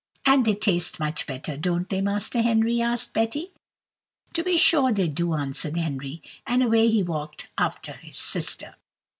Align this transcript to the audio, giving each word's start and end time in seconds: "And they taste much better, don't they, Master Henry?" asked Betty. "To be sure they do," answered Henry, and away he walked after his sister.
"And 0.25 0.45
they 0.45 0.55
taste 0.55 0.99
much 0.99 1.27
better, 1.27 1.55
don't 1.55 1.87
they, 1.87 2.01
Master 2.01 2.41
Henry?" 2.41 2.81
asked 2.81 3.13
Betty. 3.13 3.51
"To 4.33 4.43
be 4.43 4.57
sure 4.57 4.91
they 4.91 5.07
do," 5.07 5.35
answered 5.35 5.77
Henry, 5.77 6.23
and 6.47 6.63
away 6.63 6.87
he 6.89 7.03
walked 7.03 7.49
after 7.55 7.93
his 7.93 8.17
sister. 8.17 8.73